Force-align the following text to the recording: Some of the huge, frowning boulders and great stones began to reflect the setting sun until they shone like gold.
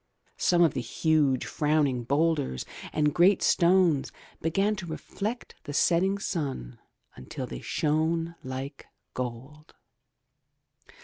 Some 0.39 0.63
of 0.63 0.73
the 0.73 0.79
huge, 0.81 1.45
frowning 1.45 2.05
boulders 2.05 2.65
and 2.91 3.13
great 3.13 3.43
stones 3.43 4.11
began 4.41 4.75
to 4.77 4.87
reflect 4.87 5.53
the 5.65 5.73
setting 5.75 6.17
sun 6.17 6.79
until 7.15 7.45
they 7.45 7.61
shone 7.61 8.33
like 8.43 8.87
gold. 9.13 9.75